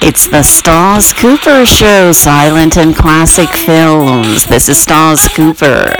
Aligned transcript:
It's 0.00 0.28
the 0.28 0.42
Stas 0.42 1.14
Cooper 1.14 1.64
Show, 1.64 2.12
silent 2.12 2.76
and 2.76 2.94
classic 2.94 3.48
films. 3.48 4.44
This 4.44 4.68
is 4.68 4.78
Stas 4.78 5.28
Cooper. 5.28 5.94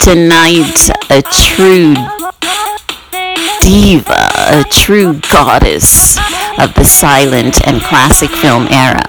Tonight, 0.00 0.90
a 1.10 1.22
true 1.22 1.94
diva, 3.60 4.27
a 4.48 4.64
true 4.64 5.20
goddess 5.30 6.18
of 6.58 6.74
the 6.74 6.84
silent 6.84 7.66
and 7.66 7.82
classic 7.82 8.30
film 8.30 8.66
era. 8.70 9.04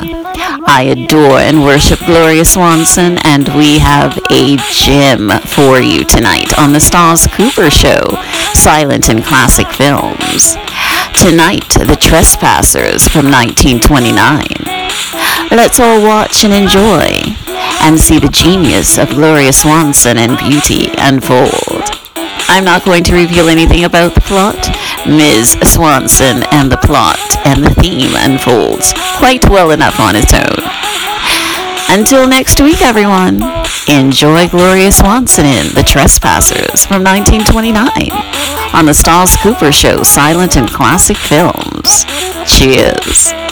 I 0.67 0.84
adore 0.95 1.39
and 1.39 1.63
worship 1.63 1.99
Gloria 1.99 2.45
Swanson, 2.45 3.17
and 3.23 3.48
we 3.55 3.79
have 3.79 4.20
a 4.29 4.57
gem 4.71 5.29
for 5.45 5.79
you 5.79 6.03
tonight 6.03 6.57
on 6.59 6.73
the 6.73 6.79
Stas 6.79 7.27
Cooper 7.27 7.70
Show, 7.70 8.03
silent 8.53 9.09
and 9.09 9.23
classic 9.23 9.67
films. 9.67 10.55
Tonight, 11.15 11.70
The 11.70 11.98
Trespassers 11.99 13.07
from 13.07 13.31
1929. 13.31 14.48
Let's 15.51 15.79
all 15.79 16.01
watch 16.03 16.43
and 16.43 16.53
enjoy 16.53 17.35
and 17.81 17.99
see 17.99 18.20
the 18.20 18.29
genius 18.29 18.98
of 18.98 19.09
Gloria 19.09 19.53
Swanson 19.53 20.17
and 20.17 20.37
beauty 20.37 20.90
unfold. 20.98 21.98
I'm 22.49 22.66
not 22.66 22.84
going 22.84 23.03
to 23.05 23.13
reveal 23.13 23.48
anything 23.48 23.85
about 23.85 24.16
the 24.16 24.21
plot. 24.21 24.57
Ms. 25.05 25.52
Swanson 25.63 26.44
and 26.52 26.71
the 26.71 26.77
plot 26.77 27.20
and 27.45 27.63
the 27.63 27.70
theme 27.76 28.12
unfolds 28.16 28.91
quite 29.17 29.48
well 29.49 29.71
enough 29.71 29.99
on 29.99 30.16
its 30.16 30.34
own. 30.34 30.59
Until 31.90 32.27
next 32.27 32.60
week, 32.60 32.82
everyone, 32.82 33.41
enjoy 33.88 34.48
Gloria 34.48 34.91
Swanson 34.91 35.46
in 35.46 35.73
The 35.73 35.84
Trespassers 35.84 36.85
from 36.85 37.04
1929 37.04 38.12
on 38.73 38.85
the 38.85 38.93
Stas 38.93 39.35
Cooper 39.38 39.71
Show, 39.71 40.04
Silent 40.04 40.57
and 40.57 40.70
Classic 40.70 41.18
Films. 41.18 42.05
Cheers. 42.45 43.48